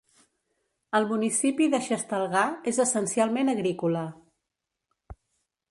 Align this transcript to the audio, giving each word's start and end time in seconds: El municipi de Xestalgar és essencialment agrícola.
El 0.99 1.03
municipi 1.11 1.67
de 1.75 1.81
Xestalgar 1.89 2.47
és 2.73 2.81
essencialment 2.85 3.53
agrícola. 3.55 4.05